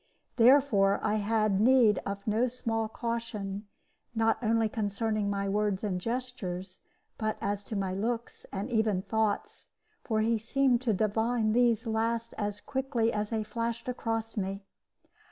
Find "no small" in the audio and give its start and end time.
2.25-2.87